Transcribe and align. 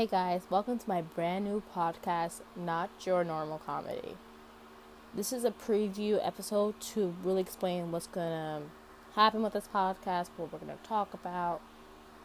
Hey 0.00 0.06
guys, 0.06 0.40
welcome 0.48 0.78
to 0.78 0.88
my 0.88 1.02
brand 1.02 1.44
new 1.44 1.62
podcast, 1.76 2.40
Not 2.56 2.88
Your 3.04 3.22
Normal 3.22 3.58
Comedy. 3.58 4.16
This 5.14 5.30
is 5.30 5.44
a 5.44 5.50
preview 5.50 6.18
episode 6.26 6.80
to 6.94 7.14
really 7.22 7.42
explain 7.42 7.92
what's 7.92 8.06
gonna 8.06 8.62
happen 9.14 9.42
with 9.42 9.52
this 9.52 9.68
podcast, 9.68 10.30
what 10.38 10.50
we're 10.50 10.58
gonna 10.58 10.78
talk 10.82 11.12
about, 11.12 11.60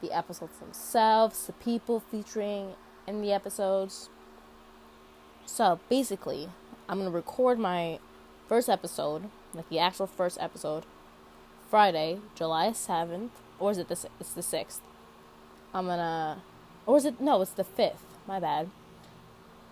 the 0.00 0.12
episodes 0.12 0.56
themselves, 0.60 1.48
the 1.48 1.52
people 1.52 1.98
featuring 1.98 2.74
in 3.08 3.22
the 3.22 3.32
episodes. 3.32 4.08
So 5.44 5.80
basically, 5.88 6.50
I'm 6.88 6.98
gonna 6.98 7.10
record 7.10 7.58
my 7.58 7.98
first 8.48 8.68
episode, 8.68 9.30
like 9.52 9.68
the 9.68 9.80
actual 9.80 10.06
first 10.06 10.38
episode, 10.40 10.86
Friday, 11.68 12.20
July 12.36 12.70
7th, 12.70 13.30
or 13.58 13.72
is 13.72 13.78
it 13.78 13.88
the 13.88 13.98
it's 14.20 14.32
the 14.32 14.42
6th? 14.42 14.78
I'm 15.74 15.86
gonna 15.86 16.40
or 16.86 16.96
is 16.96 17.04
it 17.04 17.20
no, 17.20 17.40
it's 17.42 17.52
the 17.52 17.64
5th. 17.64 18.04
My 18.26 18.40
bad. 18.40 18.70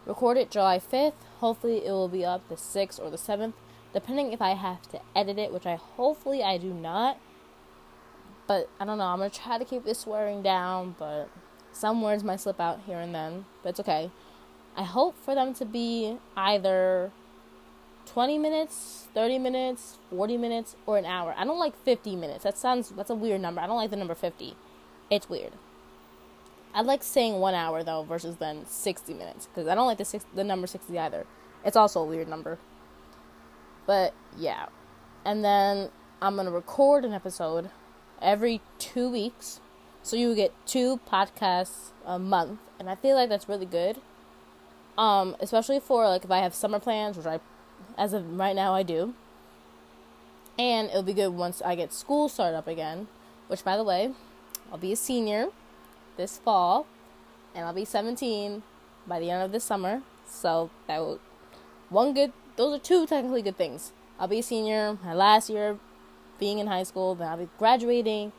Record 0.07 0.37
it 0.37 0.51
July 0.51 0.79
5th. 0.79 1.15
Hopefully 1.39 1.87
it 1.87 1.91
will 1.91 2.09
be 2.09 2.25
up 2.25 2.49
the 2.49 2.57
6th 2.57 3.01
or 3.01 3.11
the 3.11 3.17
7th, 3.17 3.55
depending 3.93 4.33
if 4.33 4.43
I 4.43 4.51
have 4.51 4.83
to 4.91 5.01
edit 5.15 5.39
it, 5.39 5.53
which 5.53 5.67
I 5.67 5.77
hopefully 5.77 6.43
I 6.43 6.59
do 6.59 6.73
not. 6.73 7.19
But 8.47 8.69
I 8.81 8.85
don't 8.85 8.99
know. 8.99 9.05
I'm 9.05 9.19
going 9.19 9.31
to 9.31 9.41
try 9.41 9.59
to 9.59 9.65
keep 9.65 9.85
this 9.85 10.01
swearing 10.01 10.43
down, 10.43 10.97
but 10.99 11.29
some 11.73 12.03
words 12.03 12.25
might 12.25 12.41
slip 12.41 12.61
out 12.61 12.81
here 12.87 12.99
and 12.99 13.15
then, 13.15 13.47
but 13.63 13.71
it's 13.71 13.81
okay. 13.81 14.11
I 14.77 14.83
hope 14.83 15.17
for 15.17 15.35
them 15.35 15.55
to 15.55 15.65
be 15.65 16.19
either 16.37 17.13
20 18.07 18.39
minutes, 18.39 19.09
30 19.15 19.39
minutes, 19.39 19.99
40 20.11 20.37
minutes, 20.37 20.77
or 20.87 20.99
an 20.99 21.05
hour. 21.05 21.35
I 21.37 21.45
don't 21.45 21.59
like 21.59 21.77
50 21.77 22.17
minutes. 22.17 22.45
That 22.45 22.59
sounds, 22.59 22.91
that's 22.91 23.11
a 23.11 23.15
weird 23.15 23.41
number. 23.41 23.61
I 23.61 23.67
don't 23.67 23.77
like 23.77 23.91
the 23.91 23.97
number 23.97 24.15
50. 24.15 24.57
It's 25.11 25.29
weird. 25.29 25.53
I 26.75 26.81
like 26.83 27.03
saying 27.03 27.35
one 27.35 27.55
hour 27.55 27.83
though 27.83 28.03
versus 28.03 28.37
then 28.37 28.65
60 28.67 29.13
minutes 29.15 29.47
because 29.47 29.69
I 29.69 29.75
don't 29.75 29.87
like 29.87 29.99
the 29.99 30.05
six, 30.05 30.25
the 30.35 30.45
number 30.45 30.67
60 30.67 30.99
either. 30.99 31.27
It's 31.65 31.77
also 31.77 32.01
a 32.01 32.05
weird 32.05 32.29
number. 32.29 32.59
But 33.87 34.15
yeah. 34.37 34.67
And 35.25 35.45
then 35.45 35.91
I'm 36.21 36.35
going 36.35 36.47
to 36.47 36.53
record 36.53 37.05
an 37.05 37.13
episode 37.13 37.71
every 38.21 38.61
two 38.79 39.11
weeks. 39.11 39.61
So 40.03 40.17
you 40.17 40.35
get 40.35 40.53
two 40.67 41.01
podcasts 41.11 41.91
a 42.05 42.19
month. 42.19 42.61
And 42.79 42.89
I 42.89 42.95
feel 42.95 43.17
like 43.17 43.29
that's 43.29 43.49
really 43.49 43.67
good. 43.67 44.01
Um, 44.99 45.37
especially 45.41 45.81
for 45.81 46.07
like 46.07 46.25
if 46.25 46.31
I 46.31 46.39
have 46.39 46.55
summer 46.55 46.81
plans, 46.81 47.17
which 47.17 47.27
I, 47.27 47.41
as 47.97 48.13
of 48.13 48.39
right 48.39 48.57
now, 48.57 48.75
I 48.75 48.83
do. 48.83 49.15
And 50.59 50.89
it'll 50.89 51.03
be 51.03 51.15
good 51.15 51.31
once 51.31 51.63
I 51.63 51.75
get 51.75 51.93
school 51.93 52.29
started 52.29 52.57
up 52.57 52.67
again. 52.67 53.09
Which, 53.49 53.65
by 53.65 53.77
the 53.77 53.85
way, 53.85 54.13
I'll 54.71 54.79
be 54.79 54.93
a 54.93 54.97
senior 54.97 55.49
this 56.17 56.39
fall, 56.39 56.87
and 57.55 57.65
I'll 57.65 57.73
be 57.73 57.85
17 57.85 58.63
by 59.07 59.21
the 59.21 59.31
end 59.31 59.43
of 59.43 59.53
this 59.53 59.65
summer. 59.65 60.03
So 60.27 60.71
that 60.87 60.99
will 60.99 61.21
one 61.89 62.15
good. 62.15 62.33
Those 62.57 62.77
are 62.77 62.83
two 62.83 63.07
technically 63.07 63.43
good 63.43 63.57
things. 63.57 63.93
I'll 64.19 64.29
be 64.29 64.39
a 64.39 64.43
senior. 64.43 64.99
My 65.05 65.15
last 65.15 65.51
year 65.51 65.79
being 66.39 66.59
in 66.59 66.67
high 66.67 66.83
school, 66.83 67.15
then 67.15 67.29
I'll 67.29 67.37
be 67.37 67.49
graduating 67.59 68.33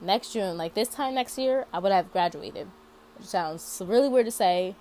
next 0.00 0.32
June. 0.32 0.56
Like 0.56 0.74
this 0.74 0.88
time 0.88 1.14
next 1.14 1.38
year, 1.38 1.66
I 1.72 1.78
would 1.78 1.92
have 1.92 2.12
graduated. 2.12 2.68
Which 3.16 3.28
sounds 3.28 3.82
really 3.84 4.08
weird 4.08 4.26
to 4.26 4.32
say, 4.32 4.76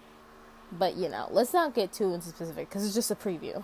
but 0.72 0.96
you 0.96 1.10
know, 1.10 1.28
let's 1.32 1.54
not 1.54 1.74
get 1.74 1.92
too 1.92 2.14
into 2.14 2.30
specific 2.30 2.70
because 2.70 2.86
it's 2.86 2.96
just 2.96 3.12
a 3.12 3.16
preview. 3.16 3.64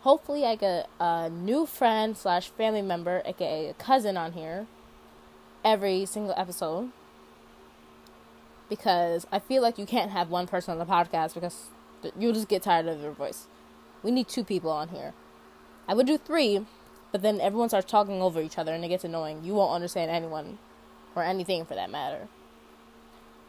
Hopefully, 0.00 0.44
I 0.44 0.54
get 0.54 0.88
a 1.00 1.28
new 1.28 1.66
friend 1.66 2.16
slash 2.16 2.50
family 2.50 2.82
member, 2.82 3.22
aka 3.24 3.68
a 3.68 3.74
cousin, 3.74 4.16
on 4.16 4.32
here 4.32 4.66
every 5.64 6.06
single 6.06 6.34
episode 6.36 6.92
because 8.68 9.26
I 9.30 9.38
feel 9.38 9.62
like 9.62 9.78
you 9.78 9.86
can't 9.86 10.10
have 10.10 10.30
one 10.30 10.46
person 10.46 10.72
on 10.72 10.78
the 10.78 10.92
podcast 10.92 11.34
because 11.34 11.66
you'll 12.18 12.32
just 12.32 12.48
get 12.48 12.62
tired 12.62 12.86
of 12.86 13.00
their 13.00 13.12
voice. 13.12 13.46
We 14.02 14.10
need 14.10 14.28
two 14.28 14.44
people 14.44 14.70
on 14.70 14.88
here. 14.88 15.12
I 15.88 15.94
would 15.94 16.06
do 16.06 16.18
three, 16.18 16.64
but 17.12 17.22
then 17.22 17.40
everyone 17.40 17.68
starts 17.68 17.90
talking 17.90 18.20
over 18.20 18.40
each 18.40 18.58
other 18.58 18.72
and 18.72 18.84
it 18.84 18.88
gets 18.88 19.04
annoying. 19.04 19.44
You 19.44 19.54
won't 19.54 19.72
understand 19.72 20.10
anyone 20.10 20.58
or 21.14 21.22
anything 21.22 21.64
for 21.64 21.74
that 21.74 21.90
matter. 21.90 22.28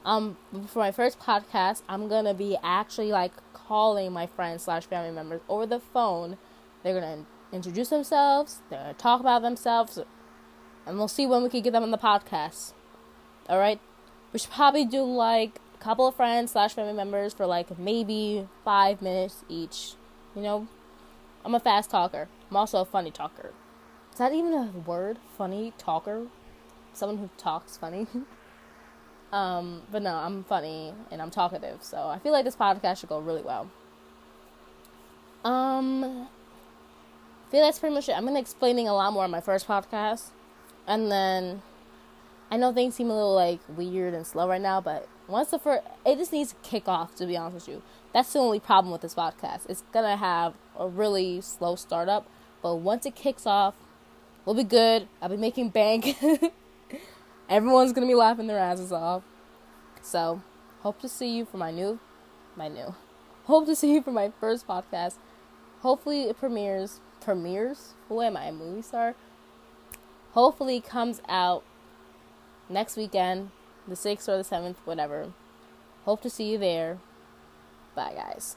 Um, 0.06 0.38
for 0.68 0.80
my 0.80 0.92
first 0.92 1.20
podcast, 1.20 1.82
I'm 1.90 2.08
gonna 2.08 2.34
be 2.34 2.58
actually 2.64 3.12
like 3.12 3.34
calling 3.54 4.14
my 4.14 4.26
friends 4.26 4.64
slash 4.64 4.86
family 4.86 5.12
members 5.12 5.42
over 5.50 5.66
the 5.66 5.80
phone. 5.80 6.38
They're 6.82 7.00
gonna 7.00 7.26
introduce 7.52 7.90
themselves. 7.90 8.62
They're 8.70 8.80
gonna 8.80 8.94
talk 8.94 9.20
about 9.20 9.42
themselves, 9.42 10.00
and 10.86 10.98
we'll 10.98 11.10
see 11.10 11.26
when 11.26 11.44
we 11.44 11.50
can 11.50 11.62
get 11.62 11.74
them 11.74 11.84
on 11.84 11.92
the 11.92 11.98
podcast. 11.98 12.74
All 13.50 13.60
right. 13.60 13.82
We 14.34 14.40
should 14.40 14.52
probably 14.52 14.86
do 14.86 15.04
like 15.04 15.60
a 15.80 15.84
couple 15.84 16.08
of 16.08 16.16
friends 16.16 16.52
slash 16.52 16.74
family 16.74 16.94
members 16.94 17.34
for 17.34 17.46
like 17.46 17.78
maybe 17.80 18.48
five 18.64 19.02
minutes 19.02 19.44
each. 19.50 19.94
You 20.36 20.42
know, 20.42 20.68
I'm 21.46 21.56
a 21.56 21.60
fast 21.60 21.90
talker. 21.90 22.28
I'm 22.50 22.58
also 22.58 22.82
a 22.82 22.86
funny 22.86 23.12
talker. 23.12 23.54
Is 24.12 24.20
that 24.20 24.34
even 24.34 24.54
a 24.54 24.72
word? 24.86 25.20
Funny 25.38 25.74
talker? 25.78 26.28
Someone 26.94 27.18
who 27.20 27.30
talks 27.38 27.78
funny? 27.78 28.08
um, 29.32 29.84
but 29.92 30.02
no, 30.02 30.16
I'm 30.16 30.44
funny 30.44 30.94
and 31.12 31.22
I'm 31.22 31.32
talkative, 31.32 31.84
so 31.84 32.08
I 32.08 32.20
feel 32.20 32.32
like 32.32 32.44
this 32.44 32.56
podcast 32.56 33.00
should 33.00 33.10
go 33.10 33.20
really 33.20 33.44
well. 33.44 33.70
Um, 35.46 36.28
I 37.48 37.52
feel 37.52 37.62
that's 37.62 37.80
pretty 37.80 37.96
much 37.96 38.10
it. 38.10 38.14
I'm 38.14 38.26
gonna 38.26 38.40
explaining 38.40 38.88
a 38.88 38.94
lot 38.94 39.14
more 39.14 39.24
on 39.24 39.32
my 39.32 39.40
first 39.40 39.68
podcast, 39.68 40.32
and 40.86 41.12
then 41.12 41.62
I 42.50 42.58
know 42.58 42.72
things 42.72 42.96
seem 42.96 43.10
a 43.10 43.14
little 43.14 43.36
like 43.36 43.60
weird 43.68 44.14
and 44.14 44.26
slow 44.26 44.48
right 44.48 44.62
now, 44.62 44.80
but 44.80 45.08
once 45.28 45.50
the 45.52 45.60
first, 45.60 45.84
it 46.06 46.18
just 46.18 46.32
needs 46.32 46.54
to 46.54 46.56
kick 46.64 46.88
off. 46.88 47.16
To 47.16 47.26
be 47.26 47.36
honest 47.36 47.68
with 47.68 47.76
you, 47.76 47.82
that's 48.14 48.32
the 48.32 48.40
only 48.40 48.60
problem 48.60 48.92
with 48.92 49.02
this 49.02 49.16
podcast. 49.16 49.70
It's 49.70 49.84
gonna 49.92 50.16
have 50.16 50.54
a 50.78 50.88
really 50.88 51.42
slow 51.42 51.76
startup, 51.76 52.26
but 52.62 52.76
once 52.76 53.06
it 53.06 53.16
kicks 53.16 53.46
off, 53.46 53.76
we'll 54.46 54.56
be 54.56 54.64
good. 54.64 55.08
I'll 55.22 55.30
be 55.30 55.38
making 55.38 55.70
bank. 55.70 56.18
Everyone's 57.50 57.92
gonna 57.92 58.08
be 58.08 58.16
laughing 58.16 58.48
their 58.48 58.60
asses 58.60 58.94
off. 58.94 59.24
So, 60.02 60.42
hope 60.82 61.02
to 61.02 61.10
see 61.10 61.36
you 61.36 61.44
for 61.44 61.58
my 61.58 61.72
new, 61.72 62.00
my 62.56 62.70
new. 62.70 62.96
Hope 63.48 63.66
to 63.66 63.78
see 63.78 63.94
you 63.94 64.02
for 64.02 64.12
my 64.12 64.32
first 64.42 64.68
podcast. 64.68 65.16
Hopefully 65.80 66.24
it 66.24 66.38
premieres. 66.38 67.00
Premieres? 67.22 67.94
Who 68.10 68.22
am 68.22 68.36
I? 68.36 68.46
A 68.46 68.52
movie 68.52 68.82
star? 68.82 69.16
Hopefully 70.32 70.82
comes 70.82 71.22
out 71.30 71.64
next 72.70 72.98
weekend, 72.98 73.52
the 73.88 73.96
6th 73.96 74.28
or 74.28 74.38
the 74.38 74.44
7th, 74.44 74.76
whatever. 74.86 75.32
Hope 76.06 76.22
to 76.22 76.30
see 76.30 76.52
you 76.52 76.58
there. 76.58 77.00
Bye, 77.96 78.14
guys. 78.16 78.56